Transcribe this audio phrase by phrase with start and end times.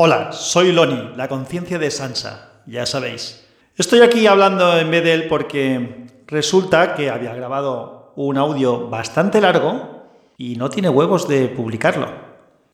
[0.00, 3.44] Hola, soy Loni, la conciencia de Sansa, ya sabéis.
[3.76, 9.40] Estoy aquí hablando en vez de él porque resulta que había grabado un audio bastante
[9.40, 10.06] largo
[10.36, 12.12] y no tiene huevos de publicarlo.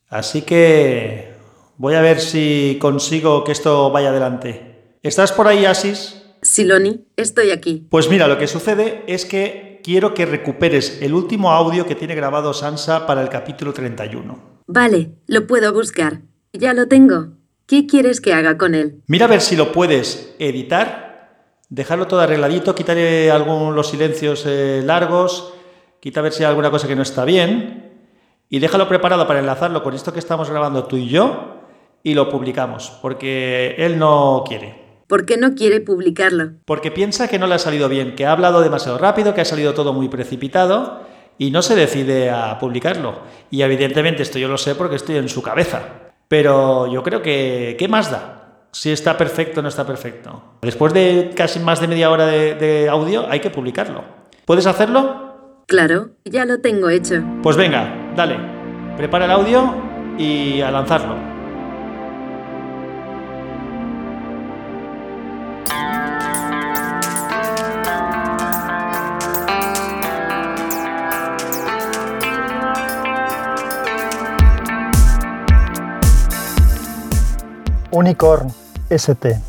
[0.07, 1.33] Así que
[1.77, 4.97] voy a ver si consigo que esto vaya adelante.
[5.01, 6.21] ¿Estás por ahí, Asis?
[6.43, 7.87] Sí, Loni, estoy aquí.
[7.89, 12.13] Pues mira, lo que sucede es que quiero que recuperes el último audio que tiene
[12.13, 14.61] grabado Sansa para el capítulo 31.
[14.67, 16.21] Vale, lo puedo buscar.
[16.57, 17.29] Ya lo tengo.
[17.67, 19.01] ¿Qué quieres que haga con él?
[19.07, 24.81] Mira a ver si lo puedes editar, dejarlo todo arregladito, quitarle algunos los silencios eh,
[24.85, 25.53] largos,
[25.99, 27.85] quita a ver si hay alguna cosa que no está bien
[28.49, 31.61] y déjalo preparado para enlazarlo con esto que estamos grabando tú y yo
[32.03, 34.85] y lo publicamos, porque él no quiere.
[35.07, 36.51] ¿Por qué no quiere publicarlo?
[36.65, 39.45] Porque piensa que no le ha salido bien, que ha hablado demasiado rápido, que ha
[39.45, 41.01] salido todo muy precipitado
[41.39, 43.21] y no se decide a publicarlo.
[43.49, 46.04] Y evidentemente esto yo lo sé porque estoy en su cabeza.
[46.27, 48.67] Pero yo creo que, ¿qué más da?
[48.71, 50.57] Si está perfecto o no está perfecto.
[50.61, 54.03] Después de casi más de media hora de, de audio hay que publicarlo.
[54.45, 55.63] ¿Puedes hacerlo?
[55.67, 57.23] Claro, ya lo tengo hecho.
[57.41, 58.37] Pues venga, dale.
[58.97, 59.73] Prepara el audio
[60.17, 61.34] y a lanzarlo.
[77.95, 78.51] Unicorn
[78.89, 79.39] ST.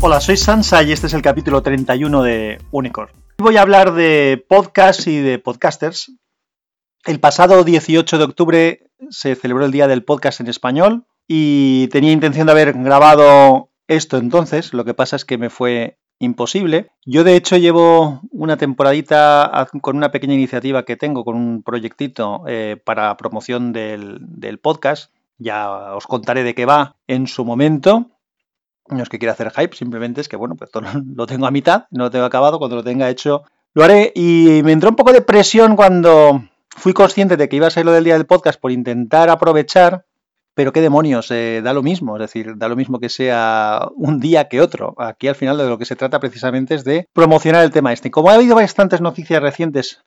[0.00, 3.12] Hola, soy Sansa y este es el capítulo 31 de Unicorn.
[3.38, 6.10] Voy a hablar de podcast y de podcasters.
[7.04, 12.10] El pasado 18 de octubre se celebró el Día del Podcast en español y tenía
[12.10, 16.90] intención de haber grabado esto entonces, lo que pasa es que me fue imposible.
[17.04, 22.44] Yo de hecho llevo una temporadita con una pequeña iniciativa que tengo, con un proyectito
[22.46, 25.12] eh, para promoción del, del, podcast.
[25.38, 28.10] Ya os contaré de qué va en su momento.
[28.88, 30.70] No es que quiera hacer hype, simplemente es que bueno, pues
[31.16, 33.42] lo tengo a mitad, no lo tengo acabado, cuando lo tenga hecho
[33.74, 34.12] lo haré.
[34.14, 37.84] Y me entró un poco de presión cuando fui consciente de que iba a ser
[37.84, 40.06] lo del día del podcast por intentar aprovechar
[40.54, 44.20] pero qué demonios, eh, da lo mismo, es decir, da lo mismo que sea un
[44.20, 44.94] día que otro.
[44.98, 48.10] Aquí al final de lo que se trata precisamente es de promocionar el tema este.
[48.10, 50.04] Como ha habido bastantes noticias recientes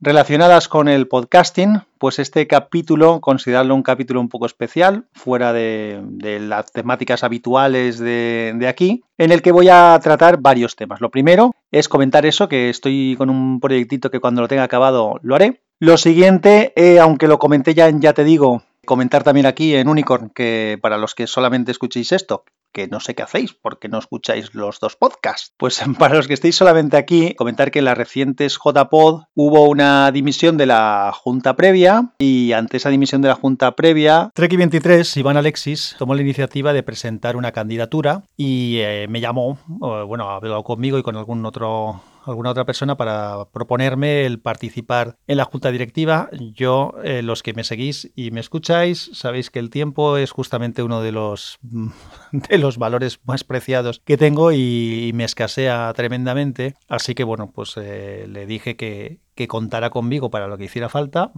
[0.00, 6.02] relacionadas con el podcasting, pues este capítulo, considerarlo un capítulo un poco especial, fuera de,
[6.40, 11.00] las temáticas habituales de, de, aquí, en el que voy a tratar varios temas.
[11.00, 15.18] Lo primero es comentar eso, que estoy con un proyectito que cuando lo tenga acabado
[15.22, 15.62] lo haré.
[15.80, 19.88] Lo siguiente, eh, aunque lo comenté ya en Ya te digo, Comentar también aquí en
[19.88, 23.98] Unicorn que para los que solamente escuchéis esto, que no sé qué hacéis porque no
[23.98, 25.54] escucháis los dos podcasts.
[25.56, 30.10] Pues para los que estéis solamente aquí, comentar que en las recientes JPod hubo una
[30.10, 35.16] dimisión de la junta previa y ante esa dimisión de la junta previa, Treki 23,
[35.16, 40.36] Iván Alexis, tomó la iniciativa de presentar una candidatura y eh, me llamó, bueno, ha
[40.36, 45.44] hablado conmigo y con algún otro alguna otra persona para proponerme el participar en la
[45.44, 46.28] junta directiva.
[46.54, 50.82] Yo, eh, los que me seguís y me escucháis, sabéis que el tiempo es justamente
[50.82, 51.58] uno de los,
[52.32, 56.74] de los valores más preciados que tengo y, me escasea tremendamente.
[56.88, 60.88] Así que bueno, pues eh, le dije que, que contara conmigo para lo que hiciera
[60.88, 61.32] falta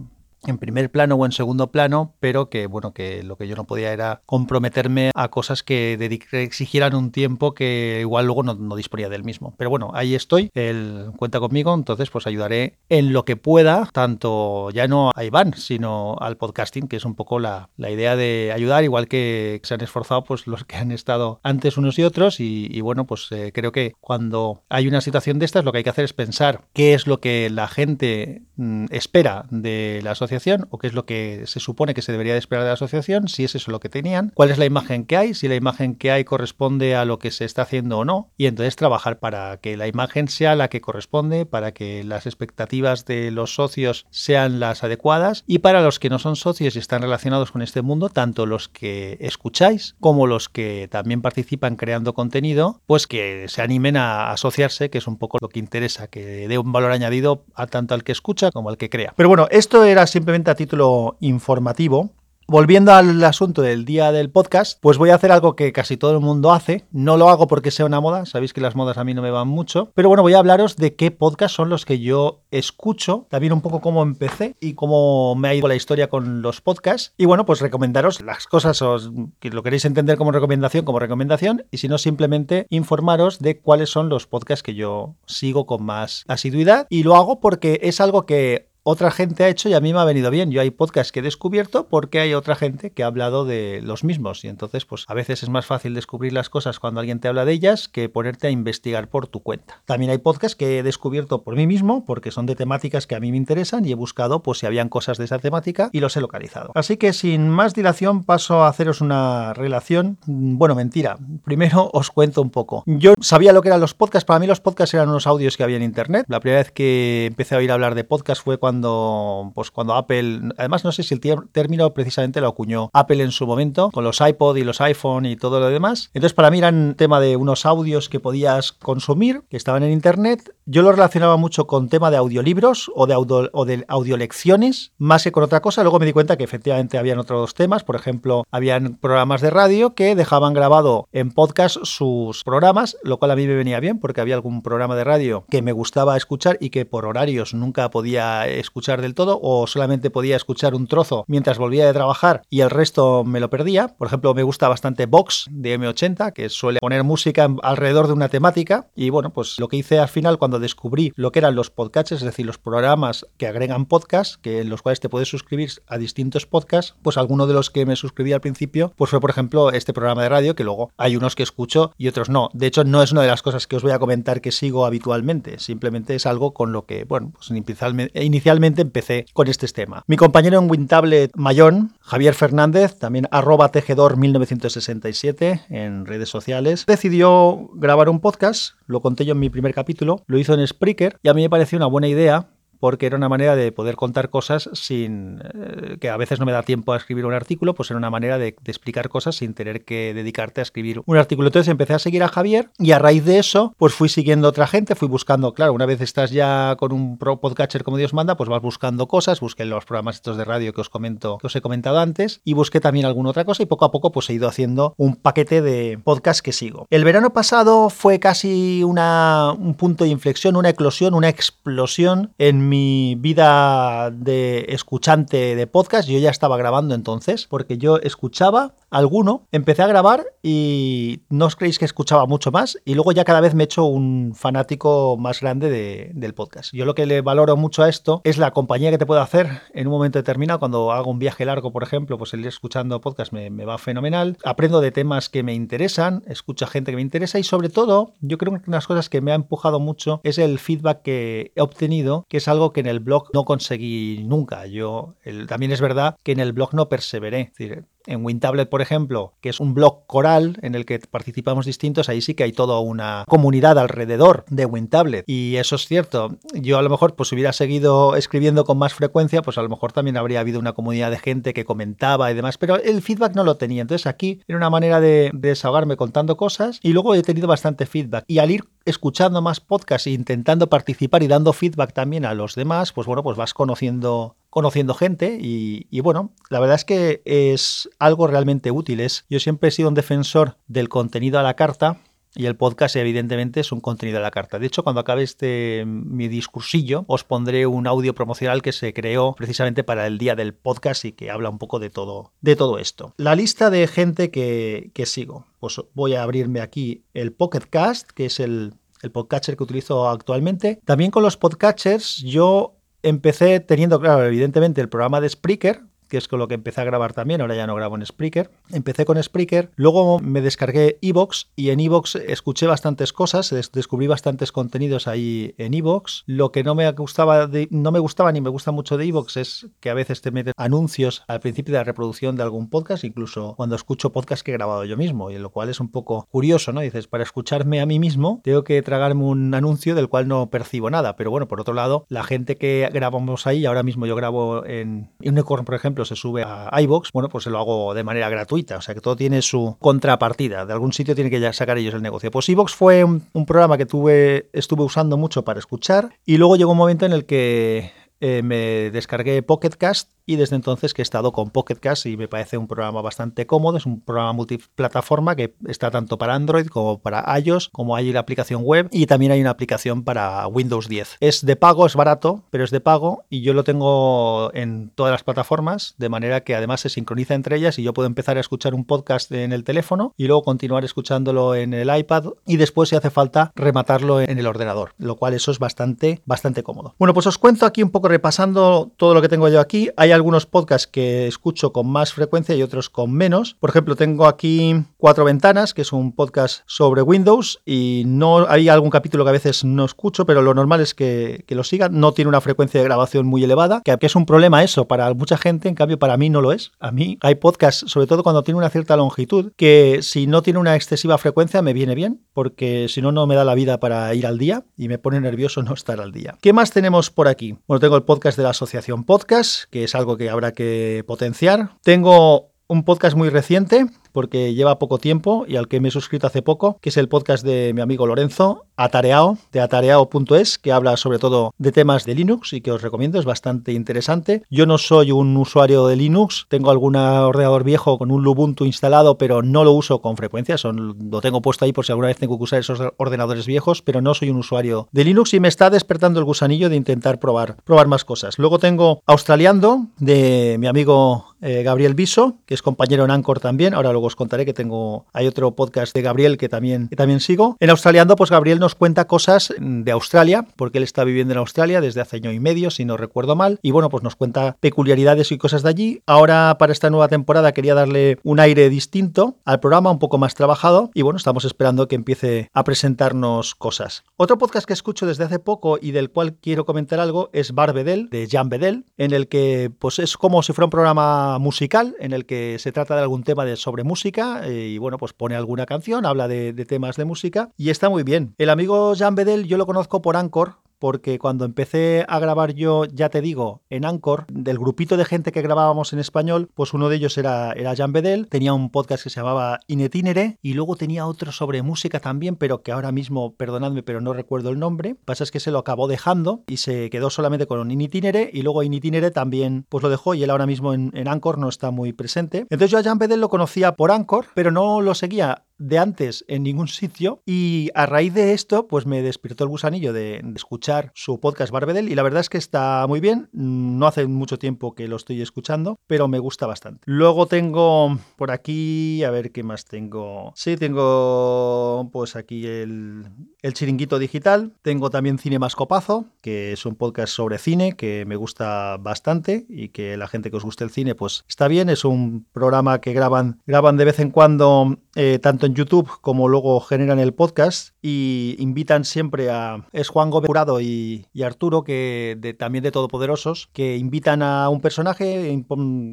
[0.45, 3.65] en primer plano o en segundo plano, pero que bueno, que lo que yo no
[3.65, 5.93] podía era comprometerme a cosas que
[6.31, 9.55] exigieran un tiempo que igual luego no, disponía del mismo.
[9.57, 14.69] Pero bueno, ahí estoy, él cuenta conmigo, entonces pues ayudaré en lo que pueda, tanto
[14.71, 18.83] ya no a Iván, sino al podcasting, que es un poco la, idea de ayudar,
[18.83, 22.81] igual que se han esforzado pues los que han estado antes unos y otros, y,
[22.81, 25.89] bueno, pues eh, creo que cuando hay una situación de estas, lo que hay que
[25.89, 30.26] hacer es pensar qué es lo que la gente mm, espera de la sociedad
[30.69, 33.27] o qué es lo que se supone que se debería de esperar de la asociación,
[33.27, 35.95] si es eso lo que tenían, cuál es la imagen que hay, si la imagen
[35.95, 39.57] que hay corresponde a lo que se está haciendo o no, y entonces trabajar para
[39.57, 44.59] que la imagen sea la que corresponde, para que las expectativas de los socios sean
[44.59, 48.09] las adecuadas y para los que no son socios y están relacionados con este mundo,
[48.09, 53.97] tanto los que escucháis como los que también participan creando contenido, pues que se animen
[53.97, 57.67] a asociarse, que es un poco lo que interesa, que dé un valor añadido a
[57.67, 59.13] tanto al que escucha como al que crea.
[59.15, 62.09] Pero bueno, esto era simplemente a título informativo
[62.49, 66.13] Volviendo al asunto del día del podcast, pues voy a hacer algo que casi todo
[66.13, 66.85] el mundo hace.
[66.91, 69.31] No lo hago porque sea una moda, sabéis que las modas a mí no me
[69.31, 73.27] van mucho, pero bueno, voy a hablaros de qué podcast son los que yo escucho,
[73.29, 77.13] también un poco cómo empecé y cómo me ha ido la historia con los podcasts.
[77.17, 79.11] Y bueno, pues recomendaros las cosas, os,
[79.41, 83.89] que lo queréis entender como recomendación, como recomendación, y si no, simplemente informaros de cuáles
[83.89, 86.87] son los podcasts que yo sigo con más asiduidad.
[86.89, 89.99] Y lo hago porque es algo que otra gente ha hecho y a mí me
[89.99, 90.49] ha venido bien.
[90.49, 94.05] Yo hay podcasts que he descubierto porque hay otra gente que ha hablado de los
[94.05, 97.27] mismos y entonces pues a veces es más fácil descubrir las cosas cuando alguien te
[97.27, 99.81] habla de ellas que ponerte a investigar por tu cuenta.
[99.83, 103.19] También hay podcasts que he descubierto por mí mismo porque son de temáticas que a
[103.19, 106.15] mí me interesan y he buscado pues si habían cosas de esa temática y los
[106.15, 106.71] he localizado.
[106.73, 110.17] Así que sin más dilación paso a haceros una relación.
[110.27, 111.17] Bueno, mentira.
[111.43, 112.83] Primero os cuento un poco.
[112.85, 114.23] Yo sabía lo que eran los podcasts.
[114.23, 116.25] Para mí los podcasts eran unos audios que había en internet.
[116.29, 119.95] La primera vez que empecé a oír hablar de podcasts fue cuando cuando, pues cuando
[119.95, 121.21] Apple, además no sé si el
[121.51, 125.35] término precisamente lo acuñó Apple en su momento, con los iPod y los iPhone y
[125.35, 126.11] todo lo demás.
[126.13, 130.53] Entonces para mí eran tema de unos audios que podías consumir, que estaban en Internet.
[130.65, 135.23] Yo lo relacionaba mucho con tema de audiolibros o de, audio, o de audiolecciones, más
[135.23, 135.81] que con otra cosa.
[135.81, 139.95] Luego me di cuenta que efectivamente habían otros temas, por ejemplo, habían programas de radio
[139.95, 144.21] que dejaban grabado en podcast sus programas, lo cual a mí me venía bien porque
[144.21, 148.47] había algún programa de radio que me gustaba escuchar y que por horarios nunca podía
[148.47, 148.66] escuchar
[149.01, 153.23] del todo o solamente podía escuchar un trozo mientras volvía de trabajar y el resto
[153.23, 153.89] me lo perdía.
[153.89, 158.29] Por ejemplo, me gusta bastante Vox de M80, que suele poner música alrededor de una
[158.29, 158.87] temática.
[158.95, 162.11] Y bueno, pues lo que hice al final cuando descubrí lo que eran los podcasts,
[162.11, 165.97] es decir, los programas que agregan podcasts, que en los cuales te puedes suscribir a
[165.97, 169.71] distintos podcasts, pues alguno de los que me suscribí al principio, pues fue por ejemplo
[169.71, 172.49] este programa de radio, que luego hay unos que escucho y otros no.
[172.53, 174.85] De hecho, no es una de las cosas que os voy a comentar que sigo
[174.85, 180.03] habitualmente, simplemente es algo con lo que, bueno, pues inicialmente empecé con este tema.
[180.07, 187.69] Mi compañero en WinTablet Mayón, Javier Fernández, también arroba tejedor 1967 en redes sociales, decidió
[187.73, 191.29] grabar un podcast, lo conté yo en mi primer capítulo, lo hizo en Spreaker y
[191.29, 192.47] a mí me pareció una buena idea
[192.79, 196.51] porque era una manera de poder contar cosas sin eh, que a veces no me
[196.51, 199.85] da tiempo a escribir un artículo, pues era una manera de, explicar cosas sin tener
[199.85, 201.47] que dedicarte a escribir un artículo.
[201.47, 204.67] Entonces empecé a seguir a Javier y a raíz de eso, pues fui siguiendo otra
[204.67, 208.37] gente, fui buscando, claro, una vez estás ya con un pro podcatcher como Dios manda,
[208.37, 211.55] pues vas buscando cosas, busqué los programas estos de radio que os comento, que os
[211.55, 214.33] he comentado antes y busqué también alguna otra cosa y poco a poco pues he
[214.33, 216.87] ido haciendo un paquete de podcast que sigo.
[216.89, 222.66] El verano pasado fue casi una, un punto de inflexión, una eclosión, una explosión en
[222.67, 229.47] mi vida de escuchante de podcast, yo ya estaba grabando entonces, porque yo escuchaba alguno,
[229.51, 233.41] empecé a grabar y no os creéis que escuchaba mucho más y luego ya cada
[233.41, 236.73] vez me he hecho un fanático más grande del podcast.
[236.73, 239.61] Yo lo que le valoro mucho a esto es la compañía que te puedo hacer
[239.73, 243.01] en un momento determinado, cuando hago un viaje largo, por ejemplo, pues el ir escuchando
[243.01, 246.95] podcast me, me va fenomenal, aprendo de temas que me interesan, escucho a gente que
[246.95, 249.35] me interesa y sobre todo, yo creo que una de las cosas que me ha
[249.35, 253.29] empujado mucho es el feedback que he obtenido, que es algo que en el blog
[253.33, 254.65] no conseguí nunca.
[254.65, 255.15] Yo,
[255.47, 257.41] también es verdad que en el blog no perseveré.
[257.41, 261.65] Es decir, en WinTablet, por ejemplo, que es un blog coral en el que participamos
[261.65, 265.25] distintos, ahí sí que hay toda una comunidad alrededor de WinTablet.
[265.27, 266.37] Y eso es cierto.
[266.53, 269.69] Yo a lo mejor, pues si hubiera seguido escribiendo con más frecuencia, pues a lo
[269.69, 273.35] mejor también habría habido una comunidad de gente que comentaba y demás, pero el feedback
[273.35, 273.81] no lo tenía.
[273.81, 278.23] Entonces aquí era una manera de, desahogarme contando cosas y luego he tenido bastante feedback.
[278.27, 282.55] Y al ir escuchando más podcasts e intentando participar y dando feedback también a los
[282.55, 287.89] demás, pues bueno, pues vas conociendo conociendo gente y, bueno, la verdad es que es
[287.99, 289.05] algo realmente útil.
[289.29, 291.99] yo siempre he sido un defensor del contenido a la carta
[292.37, 294.59] y el podcast evidentemente es un contenido a la carta.
[294.59, 299.33] De hecho, cuando acabe este mi discursillo, os pondré un audio promocional que se creó
[299.35, 302.77] precisamente para el día del podcast y que habla un poco de todo, de todo
[302.77, 303.13] esto.
[303.17, 305.45] La lista de gente que, sigo.
[305.59, 310.07] Pues voy a abrirme aquí el Pocket Cast, que es el, el podcatcher que utilizo
[310.07, 310.79] actualmente.
[310.85, 312.76] También con los podcatchers yo
[313.07, 316.85] empecé teniendo, claro, evidentemente el programa de Spreaker, que es con lo que empecé a
[316.85, 318.49] grabar también, ahora ya no grabo en Spreaker.
[318.71, 324.51] Empecé con Spreaker, luego me descargué Evox y en Evox escuché bastantes cosas, descubrí bastantes
[324.51, 326.23] contenidos ahí en Evox.
[326.25, 329.67] Lo que no me gustaba no me gustaba ni me gusta mucho de Evox es
[329.79, 333.55] que a veces te meten anuncios al principio de la reproducción de algún podcast, incluso
[333.55, 336.71] cuando escucho podcast que he grabado yo mismo, y lo cual es un poco curioso,
[336.71, 336.81] ¿no?
[336.81, 340.89] Dices, para escucharme a mí mismo tengo que tragarme un anuncio del cual no percibo
[340.89, 344.65] nada, pero bueno, por otro lado, la gente que grabamos ahí, ahora mismo yo grabo
[344.65, 348.29] en Unicorn, por ejemplo, se sube a iBox, bueno, pues se lo hago de manera
[348.29, 348.77] gratuita.
[348.77, 350.65] O sea que todo tiene su contrapartida.
[350.65, 352.31] De algún sitio tiene que sacar ellos el negocio.
[352.31, 356.13] Pues iBox fue un, programa que tuve, estuve usando mucho para escuchar.
[356.25, 360.57] Y luego llegó un momento en el que eh, me descargué Pocket Cast y desde
[360.57, 363.85] entonces que he estado con Pocket Cast y me parece un programa bastante cómodo, es
[363.85, 368.61] un programa multiplataforma que está tanto para Android como para iOS, como hay la aplicación
[368.63, 371.17] web y también hay una aplicación para Windows 10.
[371.21, 375.11] Es de pago, es barato, pero es de pago y yo lo tengo en todas
[375.11, 378.41] las plataformas, de manera que además se sincroniza entre ellas y yo puedo empezar a
[378.41, 382.89] escuchar un podcast en el teléfono y luego continuar escuchándolo en el iPad y después
[382.89, 386.95] si hace falta rematarlo en el ordenador, lo cual eso es bastante, bastante cómodo.
[386.99, 389.89] Bueno, pues os cuento aquí un poco repasando todo lo que tengo yo aquí.
[389.95, 393.55] Hay algunos podcasts que escucho con más frecuencia y otros con menos.
[393.59, 398.67] Por ejemplo, tengo aquí Cuatro Ventanas, que es un podcast sobre Windows y no hay
[398.67, 401.99] algún capítulo que a veces no escucho, pero lo normal es que, lo sigan.
[401.99, 405.37] No tiene una frecuencia de grabación muy elevada, que, es un problema eso para mucha
[405.37, 406.71] gente, en cambio para mí no lo es.
[406.79, 410.59] A mí hay podcasts, sobre todo cuando tiene una cierta longitud, que si no tiene
[410.59, 414.13] una excesiva frecuencia me viene bien, porque si no, no me da la vida para
[414.13, 416.37] ir al día y me pone nervioso no estar al día.
[416.41, 417.57] ¿Qué más tenemos por aquí?
[417.67, 421.71] Bueno, tengo el podcast de la Asociación Podcast, que es algo que habrá que potenciar.
[421.83, 423.87] Tengo un podcast muy reciente
[424.17, 427.07] porque lleva poco tiempo y al que me he suscrito hace poco, que es el
[427.07, 432.15] podcast de mi amigo Lorenzo, Atareao, de atareao.es, que habla sobre todo de temas de
[432.15, 434.41] Linux y que os recomiendo, es bastante interesante.
[434.49, 439.19] Yo no soy un usuario de Linux, tengo algún ordenador viejo con un Lubuntu instalado,
[439.19, 442.17] pero no lo uso con frecuencia, son, lo tengo puesto ahí por si alguna vez
[442.17, 445.47] tengo que usar esos ordenadores viejos, pero no soy un usuario de Linux y me
[445.47, 448.39] está despertando el gusanillo de intentar probar, probar más cosas.
[448.39, 453.75] Luego tengo Australiando, de mi amigo eh, Gabriel Viso, que es compañero en Anchor también,
[453.75, 457.57] ahora luego os contaré que tengo, hay otro podcast de Gabriel que también, también sigo.
[457.59, 461.81] En Australiando, pues Gabriel nos cuenta cosas de Australia, porque él está viviendo en Australia
[461.81, 465.31] desde hace año y medio, si no recuerdo mal, y bueno, pues nos cuenta peculiaridades
[465.31, 466.01] y cosas de allí.
[466.05, 470.33] Ahora, para esta nueva temporada, quería darle un aire distinto al programa, un poco más
[470.35, 474.03] trabajado, y bueno, estamos esperando que empiece a presentarnos cosas.
[474.15, 477.73] Otro podcast que escucho desde hace poco y del cual quiero comentar algo es Bar
[477.73, 481.95] Bedel, de Jan Bedel, en el que pues es como si fuera un programa musical,
[481.99, 485.13] en el que se trata de algún tema de sobre música eh, y bueno, pues
[485.13, 488.35] pone alguna canción, habla de, de, temas de música y está muy bien.
[488.37, 492.85] El amigo Jean Bedel yo lo conozco por Anchor, porque cuando empecé a grabar yo,
[492.85, 496.89] ya te digo, en Anchor, del grupito de gente que grabábamos en español, pues uno
[496.89, 500.75] de ellos era, era Jan Bedel, tenía un podcast que se llamaba Inetinere y luego
[500.75, 504.95] tenía otro sobre música también, pero que ahora mismo, perdonadme, pero no recuerdo el nombre.
[505.05, 508.63] Pasa es que se lo acabó dejando y se quedó solamente con Inetinere y luego
[508.63, 511.93] Inetinere también pues lo dejó y él ahora mismo en, en Anchor no está muy
[511.93, 512.45] presente.
[512.49, 516.25] Entonces yo a Jan Bedel lo conocía por Anchor, pero no lo seguía de antes
[516.27, 520.91] en ningún sitio y a raíz de esto pues me despertó el gusanillo de, escuchar
[520.93, 524.75] su podcast Barbedel y la verdad es que está muy bien, no hace mucho tiempo
[524.75, 526.83] que lo estoy escuchando, pero me gusta bastante.
[526.85, 530.31] Luego tengo por aquí, a ver qué más tengo.
[530.35, 533.05] Sí, tengo pues aquí el,
[533.41, 538.15] el chiringuito digital, tengo también Cine Mascopazo, que es un podcast sobre cine que me
[538.15, 541.83] gusta bastante y que la gente que os guste el cine pues está bien, es
[541.83, 546.99] un programa que graban, graban de vez en cuando eh, tanto YouTube como luego generan
[546.99, 549.67] el podcast y invitan siempre a...
[549.71, 555.45] Es Juan Gómez Jurado y, Arturo, que también de Todopoderosos, que invitan a un personaje,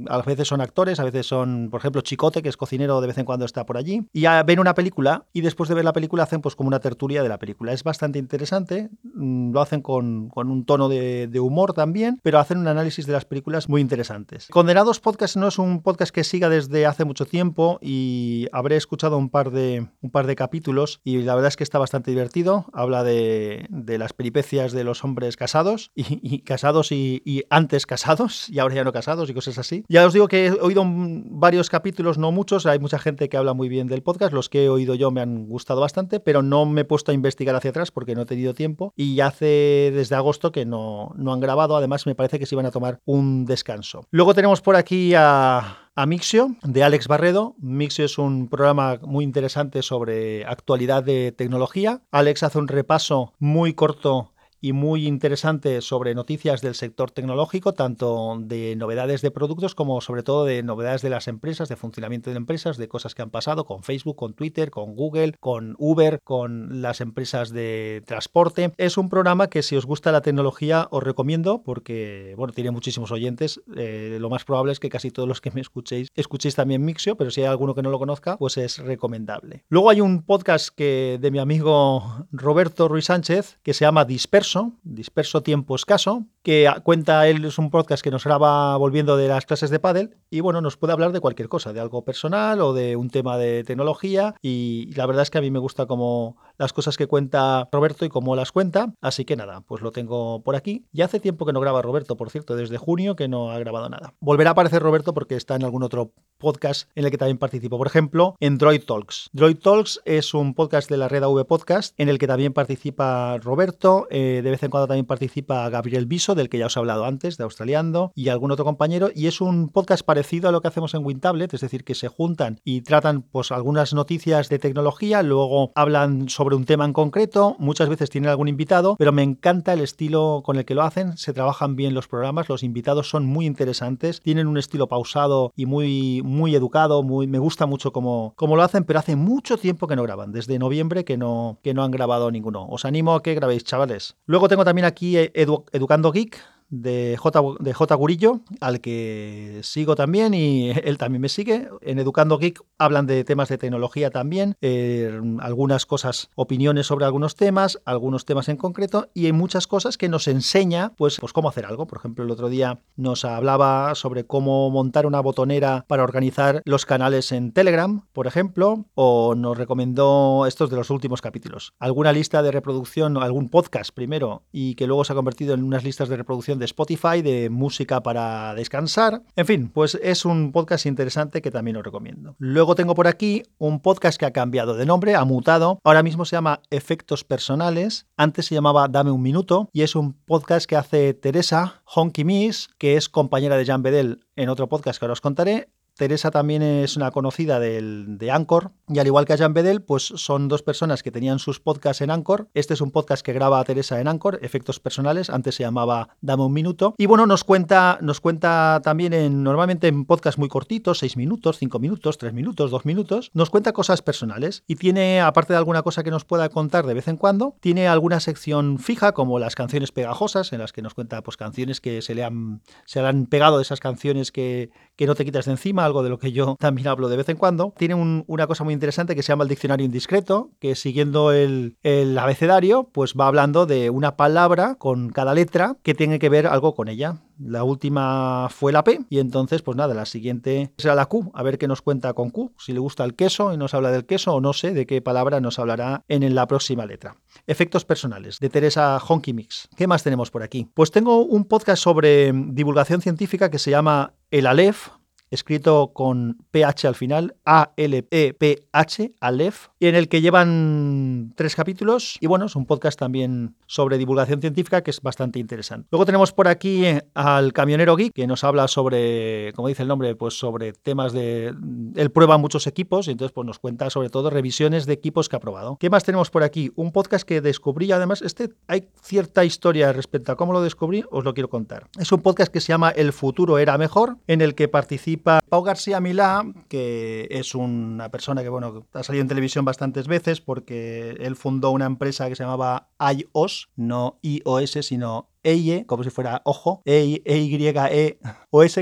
[0.09, 3.19] a veces son actores, a veces son, por ejemplo, Chicote, que es cocinero, de vez
[3.19, 5.93] en cuando está por allí, y ya ven una película y después de ver la
[5.93, 7.73] película hacen pues como una tertulia de la película.
[7.73, 12.59] Es bastante interesante, mm, lo hacen con, un tono de, de humor también, pero hacen
[12.59, 14.49] un análisis de las películas muy interesantes.
[14.51, 19.19] Condenados Podcast no es un podcast que siga desde hace mucho tiempo y habré escuchado
[19.19, 22.67] un par de, un par de capítulos y la verdad es que está bastante divertido.
[22.73, 28.77] Habla de, las peripecias de los hombres casados y, casados y, antes casados y ahora
[28.77, 29.85] ya no casados y cosas así.
[29.89, 32.67] Ya os digo que he oído varios capítulos, no muchos.
[32.67, 34.33] Hay mucha gente que habla muy bien del podcast.
[34.33, 37.15] Los que he oído yo me han gustado bastante, pero no me he puesto a
[37.15, 41.33] investigar hacia atrás porque no he tenido tiempo y hace desde agosto que no, no
[41.33, 41.77] han grabado.
[41.77, 44.07] Además, me parece que se iban a tomar un descanso.
[44.11, 47.55] Luego tenemos por aquí a a Mixio de Alex Barredo.
[47.59, 52.03] Mixio es un programa muy interesante sobre actualidad de tecnología.
[52.11, 54.34] Alex hace un repaso muy corto
[54.65, 60.23] y muy interesante sobre noticias del sector tecnológico, tanto de novedades de productos como sobre
[60.23, 63.67] todo de novedades de las empresas, de funcionamiento de empresas, de cosas que han pasado
[63.67, 68.73] con Facebook, con Twitter, con Google, con Uber, con las empresas de transporte.
[68.79, 73.13] Es un programa que si os gusta la tecnología os recomiendo porque, bueno, tiene muchísimos
[73.13, 73.61] oyentes.
[73.77, 77.19] Eh, lo más probable es que casi todos los que me escuchéis escuchéis también Mixio,
[77.19, 79.67] pero si hay alguno que no lo conozca, pues es recomendable.
[79.69, 84.54] Luego hay un podcast que de mi amigo Roberto Ruiz Sánchez que se llama Disperso
[84.83, 89.47] disperso, tiempo escaso, que cuenta él, es un podcast que nos graba volviendo de las
[89.47, 92.75] clases de pádel y bueno, nos puede hablar de cualquier cosa, de algo personal o
[92.75, 96.37] de un tema de tecnología y la verdad es que a mí me gusta como
[96.59, 100.43] las cosas que cuenta Roberto y cómo las cuenta, así que nada, pues lo tengo
[100.43, 100.85] por aquí.
[100.93, 103.89] Ya hace tiempo que no graba Roberto, por cierto, desde junio que no ha grabado
[103.89, 104.13] nada.
[104.21, 107.79] Volverá a aparecer Roberto porque está en algún otro podcast en el que también participo,
[107.79, 109.31] por ejemplo, en Droid Talks.
[109.33, 113.39] Droid Talks es un podcast de la red AV Podcast en el que también participa
[113.39, 117.05] Roberto, eh, de vez en cuando también participa Gabriel Del que ya os he hablado
[117.05, 120.69] antes, de Australiando, y algún otro compañero, y es un podcast parecido a lo que
[120.69, 125.23] hacemos en WinTablet, es decir, que se juntan y tratan pues algunas noticias de tecnología,
[125.23, 129.73] luego hablan sobre un tema en concreto, muchas veces tienen algún invitado, pero me encanta
[129.73, 133.27] el estilo con el que lo hacen, se trabajan bien los programas, los invitados son
[133.27, 138.35] muy interesantes, tienen un estilo pausado y muy, muy educado, muy, me gusta mucho cómo,
[138.37, 141.75] cómo lo hacen, pero hace mucho tiempo que no graban, desde noviembre que no, que
[141.75, 142.67] no han grabado ninguno.
[142.69, 144.17] Os animo a que grabéis, chavales.
[144.27, 146.54] Luego tengo también aquí Educando Geek, week.
[146.83, 147.95] De J, de J.
[147.95, 151.69] Gurillo, al que sigo también y él también me sigue.
[151.81, 157.37] En Educando Geek hablan de temas de tecnología también, eh, algunas cosas, opiniones sobre algunos
[157.37, 161.49] temas, algunos temas en concreto y hay muchas cosas que nos enseña pues, pues cómo
[161.49, 161.87] hacer algo.
[161.87, 166.87] Por ejemplo, el otro día nos hablaba sobre cómo montar una botonera para organizar los
[166.87, 171.75] canales en Telegram, por ejemplo, o nos recomendó estos de los últimos capítulos.
[171.79, 175.85] Alguna lista de reproducción, algún podcast primero y que luego se ha convertido en unas
[175.85, 179.23] listas de reproducción de Spotify, de música para descansar.
[179.37, 182.37] En fin, pues es un podcast interesante que también os recomiendo.
[182.39, 185.79] Luego tengo por aquí un podcast que ha cambiado de nombre, ha mutado.
[185.85, 188.07] Ahora mismo se llama Efectos Personales.
[188.17, 192.69] Antes se llamaba Dame un Minuto y es un podcast que hace Teresa Honky Miss,
[192.79, 195.69] que es compañera de Jan Bedell en otro podcast que ahora os contaré.
[195.97, 199.81] Teresa también es una conocida del, de Anchor y al igual que a Jan Bedel,
[199.81, 202.49] pues son dos personas que tenían sus podcasts en Anchor.
[202.53, 206.09] Este es un podcast que graba a Teresa en Anchor, Efectos Personales, antes se llamaba
[206.21, 206.95] Dame un Minuto.
[206.99, 211.59] Y bueno, nos cuenta, nos cuenta también en, normalmente en podcasts muy cortitos, seis minutos,
[211.59, 215.83] cinco minutos, tres minutos, dos minutos, nos cuenta cosas personales y tiene, aparte de alguna
[215.83, 219.55] cosa que nos pueda contar de vez en cuando, tiene alguna sección fija como las
[219.55, 223.07] canciones pegajosas, en las que nos cuenta pues canciones que se le han, se le
[223.07, 226.19] han pegado de esas canciones que, que no te quitas de encima algo de lo
[226.19, 227.75] que yo también hablo de vez en cuando.
[227.77, 232.17] Tiene una cosa muy interesante que se llama el diccionario indiscreto, que siguiendo el, el
[232.19, 236.75] abecedario, pues va hablando de una palabra con cada letra que tiene que ver algo
[236.75, 237.21] con ella.
[237.39, 241.33] La última fue la P y entonces, pues nada, la siguiente será la Q.
[241.35, 242.53] A ver qué nos cuenta con Q.
[242.59, 245.03] Si le gusta el queso y nos habla del queso o no sé de qué
[245.03, 247.17] palabra nos hablará en la próxima letra.
[247.47, 249.69] Efectos personales de Teresa Honky Mix.
[249.77, 250.69] ¿Qué más tenemos por aquí?
[250.75, 254.89] Pues tengo un podcast sobre divulgación científica que se llama El Aleph,
[255.35, 262.17] escrito con PH al final, A-L-E-P-H, Aleph, y en el que llevan tres capítulos.
[262.21, 265.89] Y bueno, es un podcast también sobre divulgación científica que es bastante interesante.
[265.91, 270.15] Luego tenemos por aquí al camionero geek, que nos habla sobre, como dice el nombre,
[270.17, 271.55] pues sobre temas de.
[271.97, 275.37] Él prueba muchos equipos y entonces pues nos cuenta sobre todo revisiones de equipos que
[275.37, 275.77] ha probado.
[275.79, 276.73] ¿Qué más tenemos por aquí?
[276.77, 281.25] Un podcast que descubrí, además, este hay cierta historia respecto a cómo lo descubrí, os
[281.25, 281.89] lo quiero contar.
[281.99, 285.63] Es un podcast que se llama El futuro era mejor, en el que participa Pau
[285.63, 291.17] García Milá, que es una persona que bueno, ha salido en televisión bastantes veces porque
[291.19, 296.43] él fundó una empresa que se llamaba iOS, no iOS, sino EIE, como si fuera
[296.45, 297.55] ojo, E-Y-E-O-S,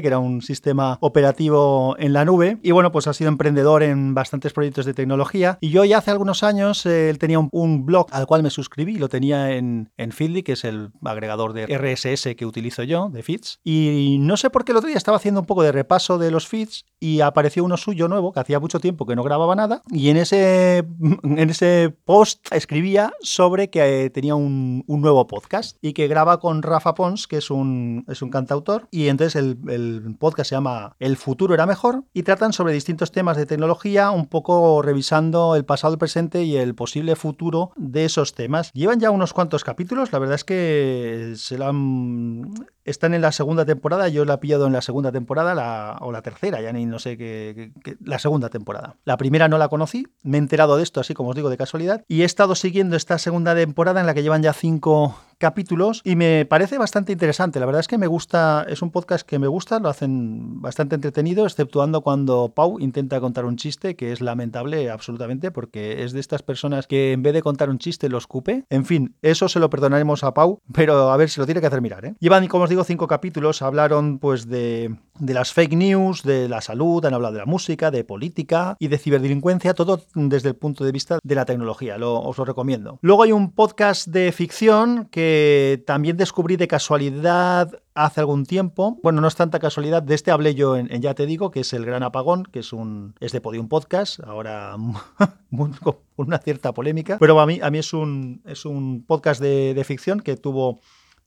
[0.00, 2.58] que era un sistema operativo en la nube.
[2.62, 5.58] Y bueno, pues ha sido emprendedor en bastantes proyectos de tecnología.
[5.60, 8.96] Y yo ya hace algunos años, eh, él tenía un, blog al cual me suscribí,
[8.96, 13.22] lo tenía en, en Feedly, que es el agregador de RSS que utilizo yo, de
[13.22, 13.58] feeds.
[13.64, 16.30] Y no sé por qué el otro día estaba haciendo un poco de repaso de
[16.30, 19.82] los feeds y apareció uno suyo nuevo, que hacía mucho tiempo que no grababa nada.
[19.90, 20.78] Y en ese,
[21.24, 26.38] en ese post escribía sobre que eh, tenía un, un nuevo podcast y que graba
[26.38, 30.54] con Rafa Pons, que es un, es un cantautor, y entonces el, el, podcast se
[30.54, 35.56] llama El futuro era mejor, y tratan sobre distintos temas de tecnología, un poco revisando
[35.56, 38.70] el pasado, el presente y el posible futuro de esos temas.
[38.74, 42.52] Llevan ya unos cuantos capítulos, la verdad es que se la han
[42.84, 46.12] están en la segunda temporada, yo la he pillado en la segunda temporada la, o
[46.12, 47.72] la tercera, ya ni no sé qué,
[48.04, 48.96] la segunda temporada.
[49.04, 51.56] La primera no la conocí, me he enterado de esto así como os digo de
[51.56, 56.02] casualidad y he estado siguiendo esta segunda temporada en la que llevan ya cinco capítulos
[56.04, 57.58] y me parece bastante interesante.
[57.58, 60.94] La verdad es que me gusta, es un podcast que me gusta, lo hacen bastante
[60.94, 66.20] entretenido, exceptuando cuando Pau intenta contar un chiste, que es lamentable absolutamente porque es de
[66.20, 68.64] estas personas que en vez de contar un chiste lo escupe.
[68.70, 71.66] En fin, eso se lo perdonaremos a Pau, pero a ver si lo tiene que
[71.66, 72.04] hacer mirar.
[72.04, 72.14] ¿eh?
[72.20, 73.62] Llevan, como os digo, cinco capítulos.
[73.62, 77.92] Hablaron pues de, de las fake news, de la salud, han hablado de la música,
[77.92, 81.96] de política y de ciberdelincuencia, todo desde el punto de vista de la tecnología.
[81.96, 82.98] Lo, os lo recomiendo.
[83.02, 88.98] Luego hay un podcast de ficción que también descubrí de casualidad hace algún tiempo.
[89.04, 90.02] Bueno, no es tanta casualidad.
[90.02, 92.72] De este hablé yo en, Ya Te Digo, que es El Gran Apagón, que es
[92.72, 94.76] un es de Podium Podcast, ahora
[95.50, 97.18] con una cierta polémica.
[97.20, 100.80] Pero a mí, a mí es, un, es un podcast de, de ficción que tuvo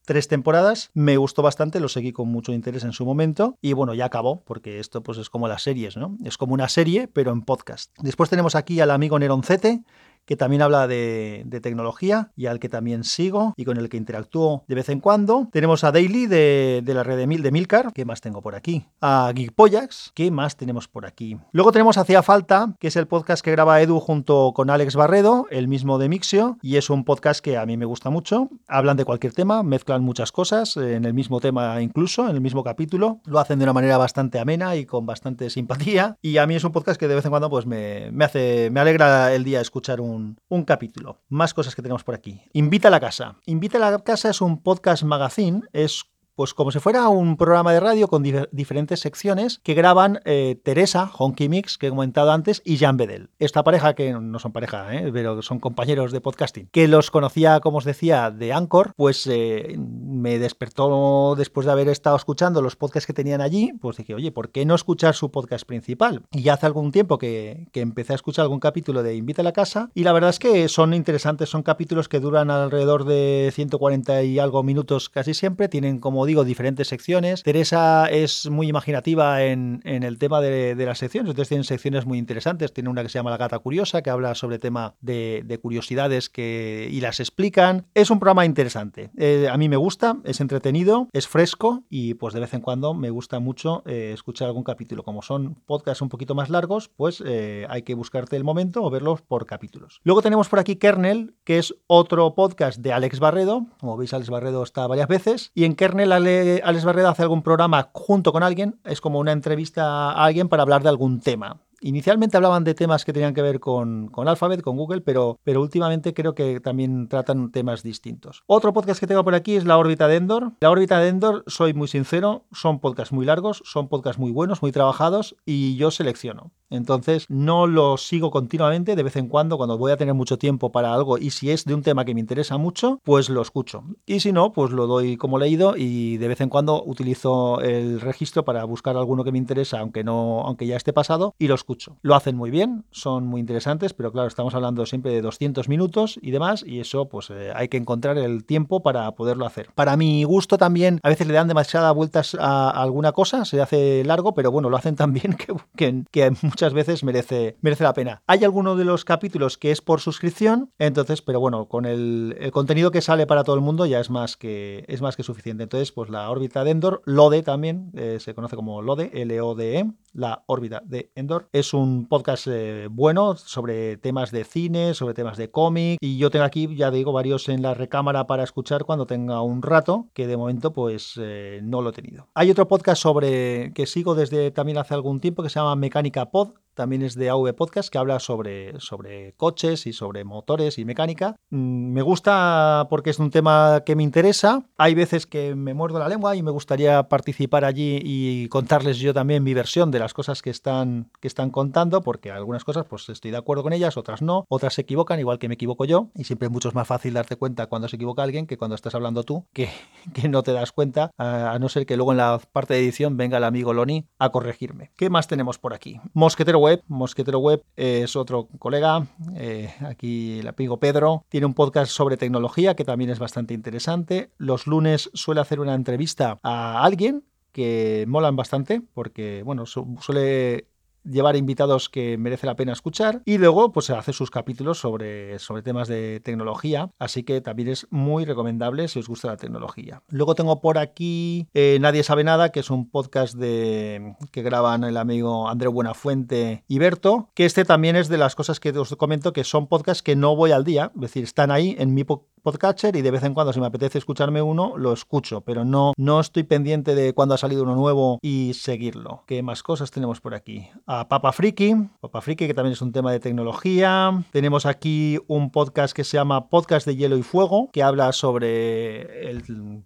[0.06, 3.94] tres temporadas, me gustó bastante, lo seguí con mucho interés en su momento y bueno,
[3.94, 6.18] ya acabó porque esto pues es como las series, ¿no?
[6.24, 7.92] Es como una serie pero en podcast.
[8.02, 9.82] Después tenemos aquí al amigo Neroncete
[10.26, 14.66] que también habla de, tecnología y al que también sigo y con el que interactúo
[14.68, 15.48] de vez en cuando.
[15.52, 18.86] Tenemos a Daily de, la red de, Mil, Milcar, ¿qué más tengo por aquí?
[19.02, 21.38] A Geekpoyax, ¿qué más tenemos por aquí?
[21.52, 25.48] Luego tenemos Hacía Falta, que es el podcast que graba Edu junto con Alex Barredo,
[25.50, 28.50] el mismo de Mixio, y es un podcast que a mí me gusta mucho.
[28.68, 32.64] Hablan de cualquier tema, mezclan muchas cosas, en el mismo tema incluso, en el mismo
[32.64, 33.20] capítulo.
[33.26, 36.18] Lo hacen de una manera bastante amena y con bastante simpatía.
[36.22, 38.70] Y a mí es un podcast que de vez en cuando pues me, me hace,
[38.72, 41.22] me alegra el día escuchar un un, capítulo.
[41.30, 42.42] Más cosas que tenemos por aquí.
[42.54, 43.38] Invita a la casa.
[43.46, 47.74] Invita a la casa es un podcast magazine, es pues como si fuera un programa
[47.74, 52.62] de radio con diferentes secciones que graban eh, Teresa, Honky Mix, que he comentado antes,
[52.66, 53.30] y Jan Bedel.
[53.40, 57.60] Esta pareja, que no son pareja, eh, pero son compañeros de podcasting, que los conocía,
[57.62, 62.76] como os decía, de Anchor, pues eh, me despertó después de haber estado escuchando los
[62.76, 66.24] podcasts que tenían allí, pues dije, oye, ¿por qué no escuchar su podcast principal?
[66.32, 69.54] Y hace algún tiempo que, que empecé a escuchar algún capítulo de Invita a la
[69.54, 74.24] Casa, y la verdad es que son interesantes, son capítulos que duran alrededor de 140
[74.24, 77.44] y algo minutos casi siempre, tienen como digo, diferentes secciones.
[77.44, 82.74] Teresa es muy imaginativa en, el tema de, las secciones, entonces tienen secciones muy interesantes.
[82.74, 86.90] Tiene una que se llama La Gata Curiosa, que habla sobre tema de, curiosidades que,
[86.92, 87.86] y las explican.
[87.94, 89.12] Es un programa interesante.
[89.18, 92.94] Eh, a mí me gusta, es entretenido, es fresco y pues de vez en cuando
[92.94, 95.04] me gusta mucho eh, escuchar algún capítulo.
[95.04, 98.90] Como son podcasts un poquito más largos, pues eh, hay que buscarte el momento o
[98.90, 100.02] verlos por capítulos.
[100.04, 103.66] Luego tenemos por aquí Kernel, que es otro podcast de Alex Barredo.
[103.80, 105.52] Como veis, Alex Barredo está varias veces.
[105.54, 110.12] Y en Kernel Alex Barredo hace algún programa junto con alguien, es como una entrevista
[110.12, 111.62] a alguien para hablar de algún tema.
[111.82, 115.62] Inicialmente hablaban de temas que tenían que ver con, con Alphabet, con Google, pero, pero
[115.62, 118.44] últimamente creo que también tratan temas distintos.
[118.48, 120.54] Otro podcast que tengo por aquí es La órbita de Endor.
[120.62, 124.62] La órbita de Endor, soy muy sincero, son podcasts muy largos, son podcasts muy buenos,
[124.62, 126.52] muy trabajados y yo selecciono.
[126.70, 130.72] Entonces no los sigo continuamente, de vez en cuando, cuando voy a tener mucho tiempo
[130.72, 133.84] para algo y si es de un tema que me interesa mucho, pues lo escucho.
[134.06, 138.02] Y si no, pues lo doy como leído y de vez en cuando utilizo el
[138.02, 141.56] registro para buscar alguno que me interesa, aunque no, aunque ya esté pasado, y lo
[141.56, 145.68] escucho lo hacen muy bien, son muy interesantes, pero claro, estamos hablando siempre de 200
[145.70, 149.70] minutos y demás, y eso pues eh, hay que encontrar el tiempo para poderlo hacer.
[149.76, 154.04] Para mi gusto también, a veces le dan demasiadas vueltas a alguna cosa, se hace
[154.06, 155.36] largo, pero bueno, lo hacen tan bien
[155.76, 158.24] que, que, muchas veces merece, merece la pena.
[158.28, 162.92] Hay alguno de los capítulos que es por suscripción, entonces, pero bueno, con el, contenido
[162.92, 165.64] que sale para todo el mundo ya es más que, es más que suficiente.
[165.64, 170.44] Entonces, pues la órbita de Endor, LODE también, eh, se conoce como LODE, L-O-D-E, la
[170.48, 175.52] órbita de Endor, es un podcast eh, bueno sobre temas de cine, sobre temas de
[175.52, 179.42] cómic y yo tengo aquí, ya digo, varios en la recámara para escuchar cuando tenga
[179.42, 182.28] un rato, que de momento pues eh, no lo he tenido.
[182.34, 186.32] Hay otro podcast sobre que sigo desde también hace algún tiempo que se llama Mecánica
[186.32, 190.86] Pod, también es de AV Podcast, que habla sobre, sobre coches y sobre motores y
[190.86, 191.36] mecánica.
[191.50, 194.66] Mm, me gusta porque es un tema que me interesa.
[194.78, 199.14] Hay veces que me muerdo la lengua y me gustaría participar allí y contarles yo
[199.14, 203.10] también mi versión de las cosas que están, que están contando, porque algunas cosas pues
[203.10, 206.10] estoy de acuerdo con ellas, otras no, otras se equivocan, igual que me equivoco yo,
[206.16, 208.96] y siempre es mucho más fácil darte cuenta cuando se equivoca alguien que cuando estás
[208.96, 209.70] hablando tú, que,
[210.14, 213.18] que no te das cuenta, a, no ser que luego en la parte de edición
[213.18, 214.92] venga el amigo Loni a corregirme.
[214.96, 216.00] ¿Qué más tenemos por aquí?
[216.14, 216.84] Mosquetero Web.
[216.88, 222.76] Mosquetero Web es otro colega, eh, aquí el amigo Pedro, tiene un podcast sobre tecnología
[222.76, 224.32] que también es bastante interesante.
[224.38, 230.68] Los lunes suele hacer una entrevista a alguien que molan bastante porque, bueno, suele
[231.06, 235.62] llevar invitados que merece la pena escuchar y luego pues hace sus capítulos sobre, sobre
[235.62, 240.02] temas de tecnología, así que también es muy recomendable si os gusta la tecnología.
[240.10, 244.84] Luego tengo por aquí eh, Nadie sabe nada, que es un podcast de, que graban
[244.84, 248.96] el amigo André Buenafuente y Berto, que este también es de las cosas que os
[248.96, 252.04] comento que son podcasts que no voy al día, es decir, están ahí en mi
[252.04, 255.94] podcatcher y de vez en cuando si me apetece escucharme uno, lo escucho, pero no,
[255.98, 259.24] no estoy pendiente de cuándo ha salido uno nuevo y seguirlo.
[259.26, 260.70] ¿Qué más cosas tenemos por aquí?
[261.04, 264.24] Papa Friki, Papa Friki que también es un tema de tecnología.
[264.32, 269.36] Tenemos aquí un podcast que se llama Podcast de Hielo y Fuego, que habla sobre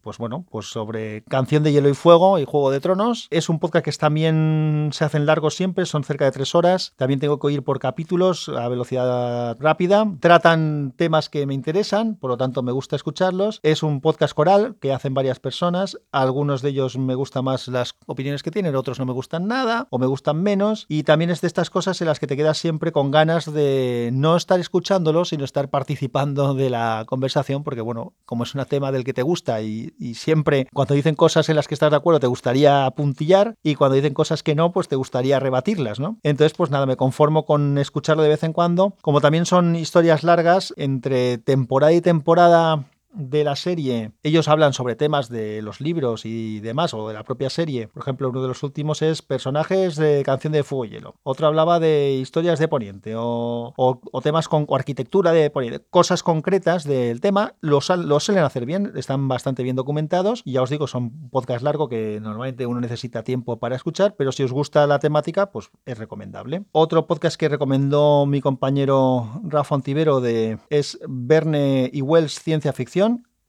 [0.01, 3.27] pues bueno, pues sobre Canción de Hielo y Fuego y Juego de Tronos.
[3.31, 6.93] Es un podcast que también se hacen largos siempre, son cerca de tres horas.
[6.95, 10.05] También tengo que oír por capítulos a velocidad rápida.
[10.19, 13.59] Tratan temas que me interesan, por lo tanto me gusta escucharlos.
[13.63, 15.97] Es un podcast coral que hacen varias personas.
[16.11, 19.87] Algunos de ellos me gustan más las opiniones que tienen, otros no me gustan nada
[19.89, 20.85] o me gustan menos.
[20.87, 24.09] Y también es de estas cosas en las que te quedas siempre con ganas de
[24.13, 28.91] no estar escuchándolo, sino estar participando de la conversación, porque bueno, como es un tema
[28.91, 31.97] del que te gusta y, y siempre cuando dicen cosas en las que estás de
[31.97, 36.17] acuerdo te gustaría apuntillar y cuando dicen cosas que no, pues te gustaría rebatirlas, ¿no?
[36.23, 38.95] Entonces, pues nada, me conformo con escucharlo de vez en cuando.
[39.01, 44.95] Como también son historias largas, entre temporada y temporada de la serie, ellos hablan sobre
[44.95, 47.87] temas de los libros y demás, o de la propia serie.
[47.87, 51.15] Por ejemplo, uno de los últimos es personajes de Canción de Fuego y Hielo.
[51.23, 55.85] Otro hablaba de historias de Poniente, o, o, temas con arquitectura de Poniente.
[55.89, 60.41] Cosas concretas del tema, los, los suelen hacer bien, están bastante bien documentados.
[60.45, 64.31] Y ya os digo, son podcast largo que normalmente uno necesita tiempo para escuchar, pero
[64.31, 66.63] si os gusta la temática, pues es recomendable.
[66.71, 72.98] Otro podcast que recomendó mi compañero Rafa Antivero de, es Verne y Wells Ciencia Ficción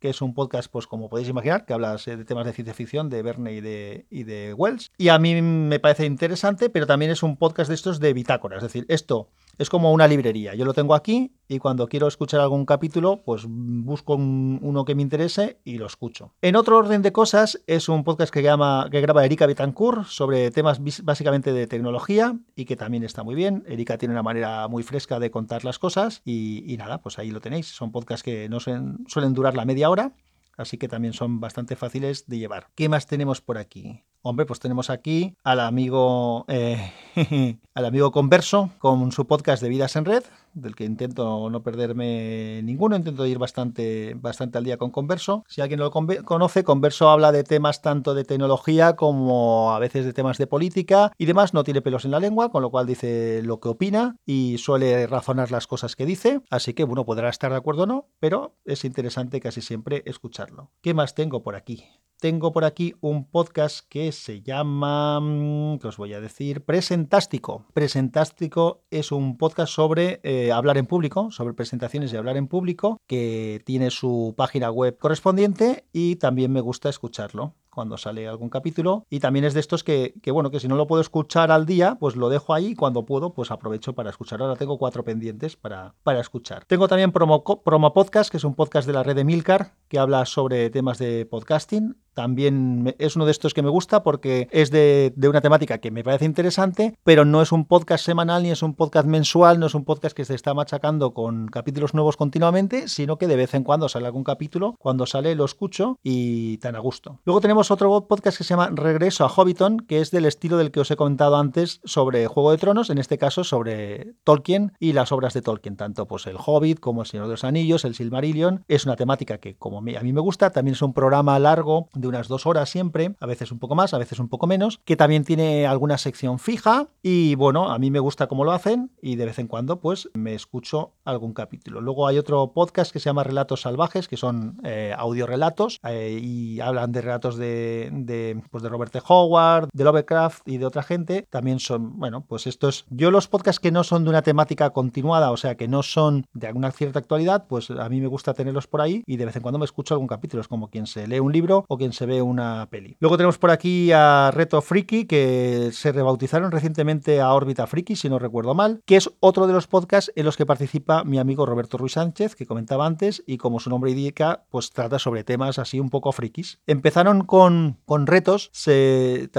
[0.00, 3.10] que es un podcast, pues como podéis imaginar, que habla de temas de ciencia ficción,
[3.10, 4.90] de Verne y de, y de Wells.
[4.96, 8.56] Y a mí me parece interesante, pero también es un podcast de estos de bitácora.
[8.56, 9.28] Es decir, esto
[9.60, 10.54] es como una librería.
[10.54, 15.02] Yo lo tengo aquí y cuando quiero escuchar algún capítulo, pues busco uno que me
[15.02, 16.32] interese y lo escucho.
[16.40, 20.50] En otro orden de cosas, es un podcast que, llama, que graba Erika Betancourt sobre
[20.50, 23.62] temas básicamente de tecnología y que también está muy bien.
[23.66, 27.42] Erika tiene una manera muy fresca de contar las cosas y, nada, pues ahí lo
[27.42, 27.66] tenéis.
[27.66, 30.14] Son podcasts que no suelen, suelen durar la media hora
[30.56, 32.68] así que también son bastante fáciles de llevar.
[32.74, 34.04] ¿Qué más tenemos por aquí?
[34.22, 36.92] Hombre, pues tenemos aquí al amigo, eh,
[37.74, 42.60] al amigo Converso con su podcast de Vidas en Red, del que intento no perderme
[42.62, 45.42] ninguno, intento ir bastante, bastante al día con Converso.
[45.48, 50.04] Si alguien no lo conoce, Converso habla de temas tanto de tecnología como a veces
[50.04, 52.86] de temas de política y demás, no tiene pelos en la lengua, con lo cual
[52.86, 57.30] dice lo que opina y suele razonar las cosas que dice, así que bueno, podrá
[57.30, 60.72] estar de acuerdo o no, pero es interesante casi siempre escucharlo.
[60.82, 61.84] ¿Qué más tengo por aquí?
[62.20, 67.64] Tengo por aquí un podcast que se llama, mm, que os voy a decir, Presentástico.
[67.72, 72.98] Presentástico es un podcast sobre eh, hablar en público, sobre presentaciones y hablar en público,
[73.06, 79.06] que tiene su página web correspondiente y también me gusta escucharlo cuando sale algún capítulo.
[79.08, 81.96] Y también es de estos que, bueno, que si no lo puedo escuchar al día,
[81.98, 84.42] pues lo dejo ahí y cuando puedo, pues aprovecho para escuchar.
[84.42, 86.64] Ahora tengo cuatro pendientes para, para escuchar.
[86.66, 89.98] Tengo también Promo, Promo Podcast, que es un podcast de la red de Milcar, que
[89.98, 91.96] habla sobre temas de podcasting.
[92.14, 95.90] También es uno de estos que me gusta porque es de, de, una temática que
[95.90, 99.66] me parece interesante, pero no es un podcast semanal ni es un podcast mensual, no
[99.66, 103.54] es un podcast que se está machacando con capítulos nuevos continuamente, sino que de vez
[103.54, 107.20] en cuando sale algún capítulo, cuando sale lo escucho y tan a gusto.
[107.24, 110.70] Luego tenemos otro podcast que se llama Regreso a Hobbiton, que es del estilo del
[110.70, 114.92] que os he comentado antes sobre Juego de Tronos, en este caso sobre Tolkien y
[114.92, 117.94] las obras de Tolkien, tanto pues el Hobbit como el Señor de los Anillos, el
[117.94, 118.64] Silmarillion.
[118.68, 122.08] Es una temática que como a mí me gusta, también es un programa largo de
[122.10, 124.96] unas dos horas siempre, a veces un poco más, a veces un poco menos, que
[124.96, 129.16] también tiene alguna sección fija y bueno, a mí me gusta cómo lo hacen y
[129.16, 131.80] de vez en cuando pues me escucho algún capítulo.
[131.80, 136.60] Luego hay otro podcast que se llama Relatos Salvajes, que son eh, audiorelatos eh, y
[136.60, 139.00] hablan de relatos de de, pues de Robert T.
[139.06, 143.60] Howard, de Lovecraft y de otra gente, también son, bueno, pues estos, yo los podcasts
[143.60, 146.98] que no son de una temática continuada, o sea, que no son de alguna cierta
[146.98, 149.64] actualidad, pues a mí me gusta tenerlos por ahí y de vez en cuando me
[149.64, 152.68] escucho algún capítulo, es como quien se lee un libro o quien se ve una
[152.70, 152.96] peli.
[153.00, 158.08] Luego tenemos por aquí a Reto Friki, que se rebautizaron recientemente a Órbita Friki, si
[158.08, 161.46] no recuerdo mal, que es otro de los podcasts en los que participa mi amigo
[161.46, 165.58] Roberto Ruiz Sánchez, que comentaba antes, y como su nombre indica, pues trata sobre temas
[165.58, 166.60] así un poco frikis.
[166.66, 167.50] Empezaron con
[167.84, 169.30] con, retos, se,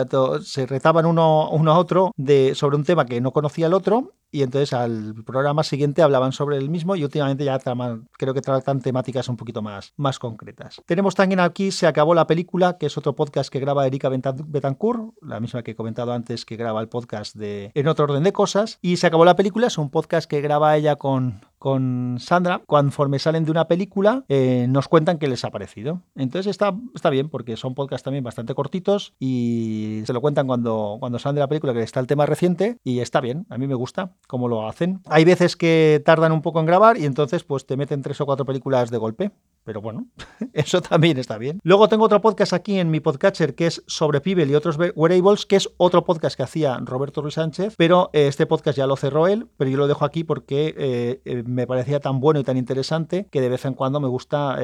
[0.44, 4.14] se retaban uno, uno a otro de, sobre un tema que no conocía el otro
[4.32, 8.82] y entonces al programa siguiente hablaban sobre el mismo y últimamente ya creo que tratan
[8.82, 10.82] temáticas un poquito más, más concretas.
[10.86, 15.14] Tenemos también aquí Se acabó la película, que es otro podcast que graba Erika Betancourt,
[15.22, 18.34] la misma que he comentado antes que graba el podcast de En otro orden de
[18.34, 18.80] cosas.
[18.82, 22.64] Y Se acabó la película es un podcast que graba ella con, con Sandra.
[22.66, 26.02] Conforme salen de una película, eh, nos cuentan qué les ha parecido.
[26.16, 30.98] Entonces está, está bien porque son podcasts también bastante cortitos y se lo cuentan cuando,
[31.00, 33.68] cuando salen de la película, que está el tema reciente y está bien, a mí
[33.68, 35.02] me gusta cómo lo hacen.
[35.06, 38.26] Hay veces que tardan un poco en grabar y entonces pues te meten tres o
[38.26, 39.32] cuatro películas de golpe
[39.64, 40.08] pero bueno,
[40.54, 41.60] eso también está bien.
[41.64, 45.46] Luego tengo otro podcast aquí en mi podcatcher que es sobre Pibel y otros wearables,
[45.46, 48.96] que es otro podcast que hacía Roberto Ruiz Sánchez, pero eh, este podcast ya lo
[48.96, 52.44] cerró él, pero yo lo dejo aquí porque eh, eh, me parecía tan bueno y
[52.44, 54.58] tan interesante que de vez en cuando me gusta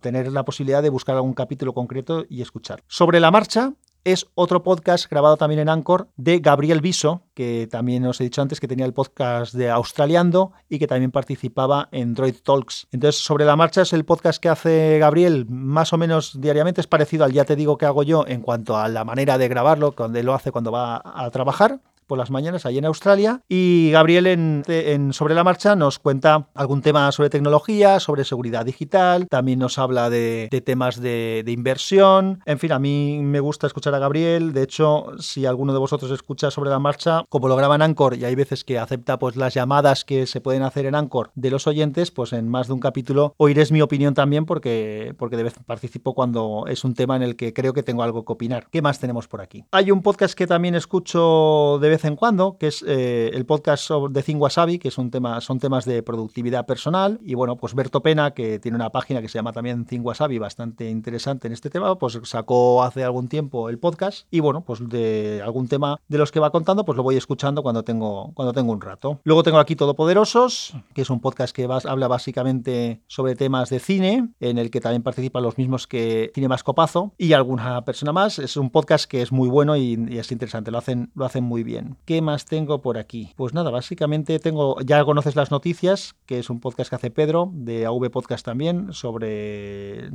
[0.00, 2.82] tener la posibilidad de buscar algún capítulo concreto y escuchar.
[2.86, 8.04] Sobre la marcha, es otro podcast grabado también en Anchor de Gabriel Viso, que también
[8.06, 12.14] os he dicho antes que tenía el podcast de Australiando y que también participaba en
[12.14, 12.88] Droid Talks.
[12.90, 16.86] Entonces, sobre la marcha es el podcast que hace Gabriel más o menos diariamente, es
[16.86, 19.94] parecido al ya te digo que hago yo en cuanto a la manera de grabarlo,
[20.14, 23.40] él lo hace cuando va a trabajar por las mañanas allí en Australia.
[23.48, 29.26] Y Gabriel en, Sobre la Marcha nos cuenta algún tema sobre tecnología, sobre seguridad digital,
[29.28, 32.40] también nos habla de, temas de, inversión.
[32.46, 34.52] En fin, a mí me gusta escuchar a Gabriel.
[34.52, 38.16] De hecho, si alguno de vosotros escucha Sobre la Marcha, como lo graba en Anchor
[38.16, 41.50] y hay veces que acepta pues las llamadas que se pueden hacer en Anchor de
[41.50, 45.44] los oyentes, pues en más de un capítulo oiréis mi opinión también porque, porque de
[45.44, 48.66] vez participo cuando es un tema en el que creo que tengo algo que opinar.
[48.70, 49.64] ¿Qué más tenemos por aquí?
[49.72, 53.90] Hay un podcast que también escucho de vez en cuando, que es eh, el podcast
[53.90, 57.20] de Think Wasabi, que es un son temas de productividad personal.
[57.22, 60.38] Y bueno, pues Berto Pena, que tiene una página que se llama también Think Wasabi,
[60.38, 64.26] bastante interesante en este tema, pues sacó hace algún tiempo el podcast.
[64.30, 67.62] Y bueno, pues de algún tema de los que va contando, pues lo voy escuchando
[67.62, 69.20] cuando tengo, cuando tengo un rato.
[69.24, 74.30] Luego tengo aquí Todopoderosos, que es un podcast que habla básicamente sobre temas de cine,
[74.40, 78.38] en el que también participan los mismos que Cine Más Copazo y alguna persona más.
[78.38, 81.44] Es un podcast que es muy bueno y, y es interesante, lo hacen, lo hacen
[81.44, 81.81] muy bien.
[82.04, 83.32] ¿Qué más tengo por aquí?
[83.36, 87.50] Pues nada, básicamente tengo, ya conoces las noticias, que es un podcast que hace Pedro,
[87.52, 90.10] de AV Podcast también, sobre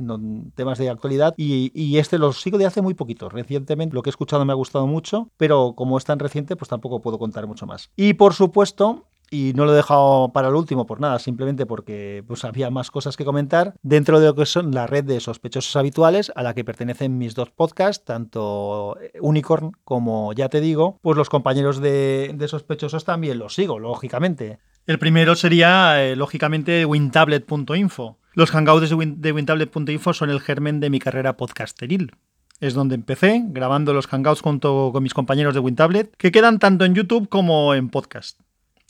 [0.54, 3.28] temas de actualidad, y, y, este lo sigo de hace muy poquito.
[3.28, 6.68] Recientemente lo que he escuchado me ha gustado mucho, pero como es tan reciente, pues
[6.68, 7.90] tampoco puedo contar mucho más.
[7.96, 12.24] Y por supuesto, y no lo he dejado para el último por nada, simplemente porque
[12.26, 15.76] pues, había más cosas que comentar dentro de lo que son la red de sospechosos
[15.76, 21.16] habituales a la que pertenecen mis dos podcasts, tanto Unicorn como Ya te digo, pues
[21.16, 24.58] los compañeros de, sospechosos también los sigo, lógicamente.
[24.86, 28.18] El primero sería, eh, lógicamente, wintablet.info.
[28.32, 32.12] Los hangouts de, wintablet.info son el germen de mi carrera podcasteril.
[32.60, 36.84] Es donde empecé, grabando los hangouts junto con mis compañeros de WinTablet, que quedan tanto
[36.84, 38.40] en YouTube como en podcast.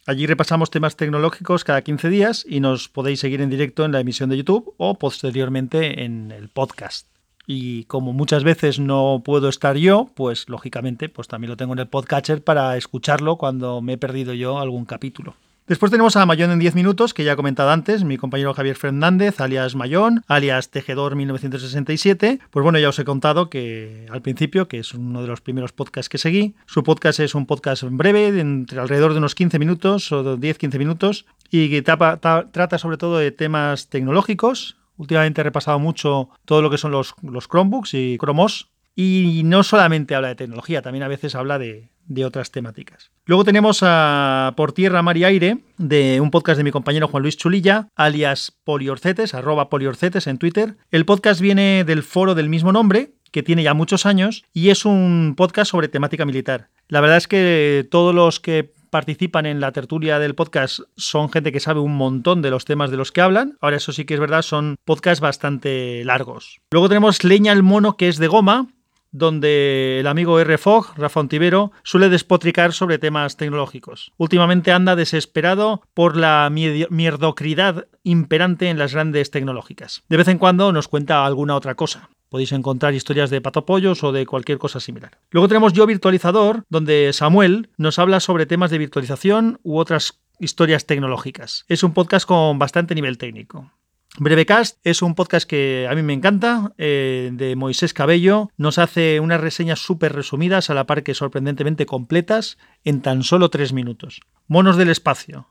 [0.08, 4.00] Allí repasamos temas tecnológicos cada 15 días y nos podéis seguir en directo en la
[4.00, 7.06] emisión de YouTube o posteriormente en el podcast.
[7.46, 11.80] Y como muchas veces no puedo estar yo, pues lógicamente pues también lo tengo en
[11.80, 15.34] el podcatcher para escucharlo cuando me he perdido yo algún capítulo.
[15.68, 18.74] Después tenemos a Mayón en 10 minutos, que ya he comentado antes, mi compañero Javier
[18.74, 22.38] Fernández, alias Mayón, alias Tejedor 1967.
[22.50, 25.72] Pues bueno, ya os he contado que al principio, que es uno de los primeros
[25.72, 29.58] podcasts que seguí, su podcast es un podcast breve, de entre alrededor de unos 15
[29.58, 34.78] minutos o 10-15 minutos, y que trata sobre todo de temas tecnológicos.
[34.96, 39.62] Últimamente he repasado mucho todo lo que son los, los Chromebooks y Chromos, y no
[39.62, 43.10] solamente habla de tecnología, también a veces habla de, de otras temáticas.
[43.24, 47.22] Luego tenemos a Por Tierra, Mar y Aire, de un podcast de mi compañero Juan
[47.22, 50.76] Luis Chulilla, alias Poliorcetes, arroba Poliorcetes en Twitter.
[50.90, 54.84] El podcast viene del foro del mismo nombre, que tiene ya muchos años, y es
[54.84, 56.70] un podcast sobre temática militar.
[56.88, 61.52] La verdad es que todos los que participan en la tertulia del podcast son gente
[61.52, 63.58] que sabe un montón de los temas de los que hablan.
[63.60, 66.60] Ahora, eso sí que es verdad, son podcasts bastante largos.
[66.70, 68.68] Luego tenemos Leña el Mono, que es de goma,
[69.10, 70.58] donde el amigo R.
[70.58, 74.12] Fogg, Rafa Ontivero, suele despotricar sobre temas tecnológicos.
[74.16, 80.02] Últimamente anda desesperado por la mierdocridad imperante en las grandes tecnológicas.
[80.08, 82.10] De vez en cuando nos cuenta alguna otra cosa.
[82.28, 85.18] Podéis encontrar historias de patopollos o de cualquier cosa similar.
[85.30, 90.84] Luego tenemos Yo Virtualizador, donde Samuel nos habla sobre temas de virtualización u otras historias
[90.84, 91.64] tecnológicas.
[91.68, 93.72] Es un podcast con bastante nivel técnico.
[94.20, 98.50] Brevecast es un podcast que a mí me encanta, eh, de Moisés Cabello.
[98.56, 103.48] Nos hace unas reseñas súper resumidas, a la par que sorprendentemente completas, en tan solo
[103.48, 104.20] tres minutos.
[104.48, 105.46] Monos del Espacio.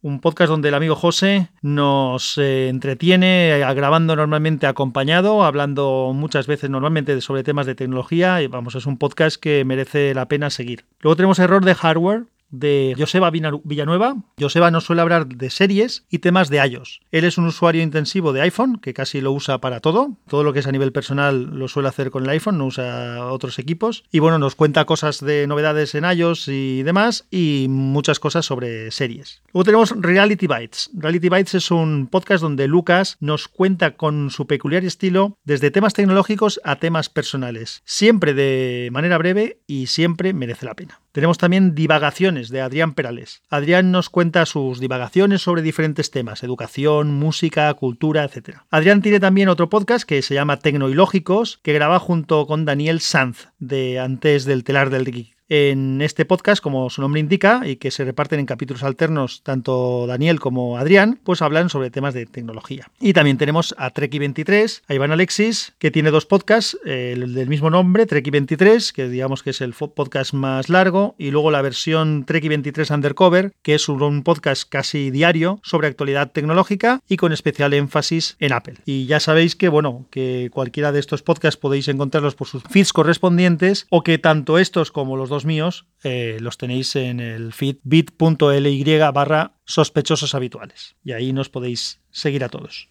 [0.00, 6.46] Un podcast donde el amigo José nos eh, entretiene, eh, grabando normalmente acompañado, hablando muchas
[6.46, 8.40] veces normalmente sobre temas de tecnología.
[8.42, 10.84] Y vamos, es un podcast que merece la pena seguir.
[11.00, 14.16] Luego tenemos Error de Hardware, de Joseba Villanueva.
[14.38, 17.00] Joseba nos suele hablar de series y temas de iOS.
[17.10, 20.16] Él es un usuario intensivo de iPhone, que casi lo usa para todo.
[20.28, 23.26] Todo lo que es a nivel personal lo suele hacer con el iPhone, no usa
[23.26, 24.04] otros equipos.
[24.10, 28.90] Y bueno, nos cuenta cosas de novedades en iOS y demás, y muchas cosas sobre
[28.90, 29.42] series.
[29.52, 30.90] Luego tenemos Reality Bites.
[30.94, 35.94] Reality Bites es un podcast donde Lucas nos cuenta con su peculiar estilo desde temas
[35.94, 37.82] tecnológicos a temas personales.
[37.84, 41.00] Siempre de manera breve y siempre merece la pena.
[41.12, 43.42] Tenemos también divagaciones de Adrián Perales.
[43.48, 48.58] Adrián nos cuenta sus divagaciones sobre diferentes temas, educación, música, cultura, etc.
[48.70, 53.48] Adrián tiene también otro podcast que se llama Tecnoilógicos, que graba junto con Daniel Sanz,
[53.58, 57.90] de Antes del Telar del Geek en este podcast, como su nombre indica, y que
[57.90, 62.90] se reparten en capítulos alternos tanto Daniel como Adrián, pues hablan sobre temas de tecnología.
[63.00, 67.70] Y también tenemos a Treki23, a Iván Alexis, que tiene dos podcasts, el del mismo
[67.70, 72.94] nombre, Treki23, que digamos que es el podcast más largo, y luego la versión Treki23
[72.94, 78.52] Undercover, que es un podcast casi diario sobre actualidad tecnológica y con especial énfasis en
[78.52, 78.76] Apple.
[78.84, 82.92] Y ya sabéis que, bueno, que cualquiera de estos podcasts podéis encontrarlos por sus feeds
[82.92, 87.76] correspondientes, o que tanto estos como los dos míos eh, los tenéis en el feed
[87.82, 90.96] bit.ly barra sospechosos habituales.
[91.04, 92.88] Y ahí nos podéis seguir a todos.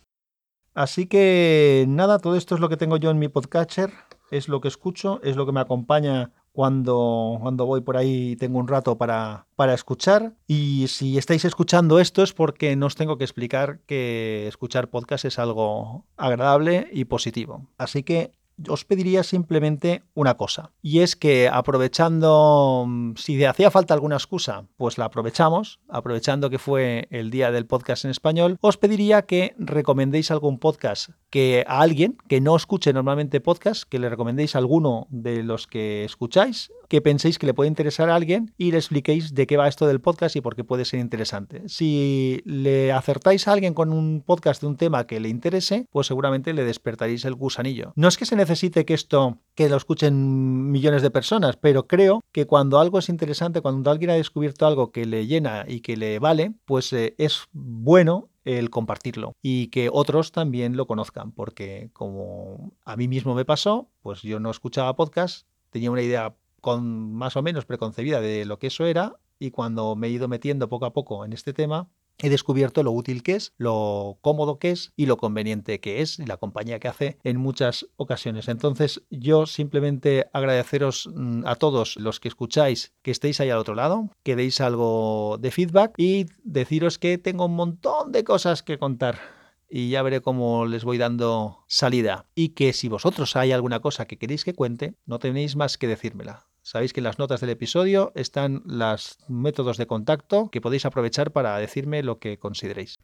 [0.73, 3.91] Así que nada, todo esto es lo que tengo yo en mi podcatcher,
[4.29, 8.57] es lo que escucho, es lo que me acompaña cuando, cuando voy por ahí tengo
[8.57, 10.33] un rato para, para escuchar.
[10.47, 15.25] Y si estáis escuchando esto es porque no os tengo que explicar que escuchar podcast
[15.25, 17.67] es algo agradable y positivo.
[17.77, 18.31] Así que
[18.67, 24.65] os pediría simplemente una cosa, y es que aprovechando, mm, si hacía falta alguna excusa,
[24.77, 29.55] pues la aprovechamos, aprovechando que fue el día del podcast en español, os pediría que
[29.57, 35.07] recomendéis algún podcast que a alguien que no escuche normalmente podcast, que le recomendéis alguno
[35.09, 39.33] de los que escucháis, que penséis que le puede interesar a alguien y le expliquéis
[39.33, 41.63] de qué va esto del podcast y por qué puede ser interesante.
[41.67, 46.07] Si le acertáis a alguien con un podcast de un tema que le interese, pues
[46.07, 47.93] seguramente le despertaréis el gusanillo.
[47.95, 52.23] No es que se necesite que esto que lo escuchen millones de personas, pero creo
[52.31, 55.97] que cuando algo es interesante, cuando alguien ha descubierto algo que le llena y que
[55.97, 61.89] le vale, pues eh, es bueno el compartirlo y que otros también lo conozcan, porque
[61.91, 67.13] como a mí mismo me pasó, pues yo no escuchaba podcast, tenía una idea con
[67.13, 70.69] más o menos preconcebida de lo que eso era y cuando me he ido metiendo
[70.69, 71.89] poco a poco en este tema,
[72.19, 76.19] he descubierto lo útil que es, lo cómodo que es y lo conveniente que es
[76.19, 78.47] y la compañía que hace en muchas ocasiones.
[78.47, 83.75] Entonces yo simplemente agradeceros mm, a todos los que escucháis que estéis ahí al otro
[83.75, 88.79] lado, que deis algo de feedback y deciros que tengo un montón de cosas que
[88.79, 89.36] contar
[89.69, 92.25] y ya veré cómo les voy dando salida.
[92.35, 95.87] Y que si vosotros hay alguna cosa que queréis que cuente, no tenéis más que
[95.87, 96.47] decírmela.
[96.61, 101.31] Sabéis que en las notas del episodio están los métodos de contacto que podéis aprovechar
[101.31, 102.95] para decirme lo que consideréis.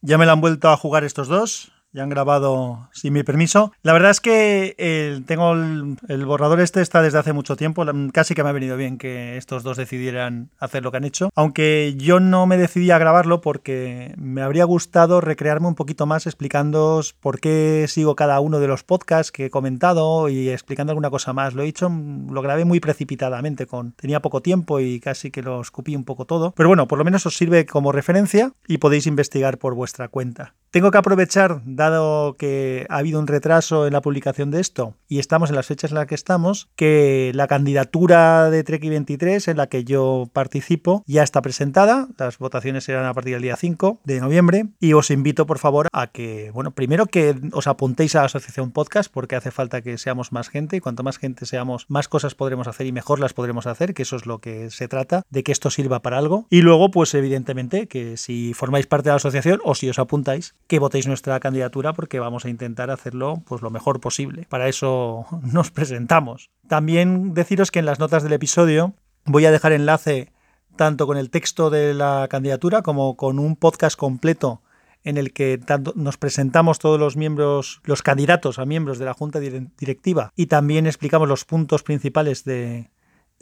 [0.00, 3.72] Ya me la han vuelto a jugar estos dos ya han grabado sin mi permiso.
[3.82, 7.84] La verdad es que tengo el, borrador este está desde hace mucho tiempo.
[8.12, 11.30] Casi que me ha venido bien que estos dos decidieran hacer lo que han hecho.
[11.34, 16.26] Aunque yo no me decidí a grabarlo porque me habría gustado recrearme un poquito más
[16.26, 21.10] explicándoos por qué sigo cada uno de los podcasts que he comentado y explicando alguna
[21.10, 21.54] cosa más.
[21.54, 23.66] Lo he hecho, lo grabé muy precipitadamente.
[23.66, 26.52] Con, tenía poco tiempo y casi que lo escupí un poco todo.
[26.56, 30.54] Pero bueno, por lo menos os sirve como referencia y podéis investigar por vuestra cuenta.
[30.72, 35.18] Tengo que aprovechar, dado que ha habido un retraso en la publicación de esto y
[35.18, 39.58] estamos en las fechas en las que estamos, que la candidatura de Treki 23 en
[39.58, 42.08] la que yo participo ya está presentada.
[42.16, 45.88] Las votaciones serán a partir del día 5 de noviembre y os invito por favor
[45.92, 49.98] a que, bueno, primero que os apuntéis a la asociación podcast porque hace falta que
[49.98, 53.34] seamos más gente y cuanto más gente seamos, más cosas podremos hacer y mejor las
[53.34, 56.46] podremos hacer, que eso es lo que se trata, de que esto sirva para algo.
[56.48, 60.54] Y luego, pues evidentemente que si formáis parte de la asociación o si os apuntáis,
[60.72, 64.46] que votéis nuestra candidatura porque vamos a intentar hacerlo pues lo mejor posible.
[64.48, 66.48] Para eso nos presentamos.
[66.66, 68.94] También deciros que en las notas del episodio
[69.26, 70.32] voy a dejar enlace
[70.74, 74.62] tanto con el texto de la candidatura como con un podcast completo
[75.04, 79.12] en el que tanto nos presentamos todos los miembros, los candidatos a miembros de la
[79.12, 82.88] Junta Directiva y también explicamos los puntos principales de,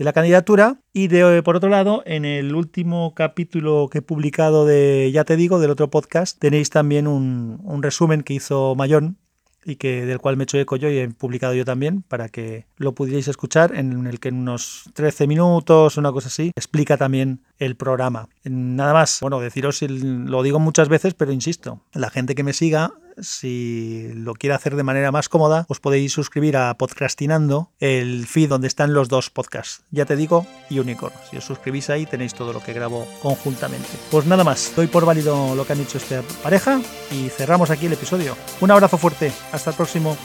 [0.00, 0.80] de la candidatura.
[0.94, 5.36] Y de, por otro lado, en el último capítulo que he publicado de Ya te
[5.36, 9.18] digo, del otro podcast, tenéis también un, un resumen que hizo Mayón
[9.62, 12.30] y que del cual me he hecho eco yo y he publicado yo también para
[12.30, 16.96] que lo pudierais escuchar en el que en unos 13 minutos una cosa así explica
[16.96, 22.34] también el programa nada más bueno deciros lo digo muchas veces pero insisto la gente
[22.34, 26.74] que me siga si lo quiere hacer de manera más cómoda, os podéis suscribir a
[26.74, 29.84] Podcastinando, el feed donde están los dos podcasts.
[29.90, 31.14] Ya te digo, y Unicorn.
[31.30, 33.88] Si os suscribís ahí tenéis todo lo que grabo conjuntamente.
[34.10, 36.80] Pues nada más, doy por válido lo que han dicho esta pareja
[37.10, 38.36] y cerramos aquí el episodio.
[38.60, 40.16] Un abrazo fuerte, hasta el próximo.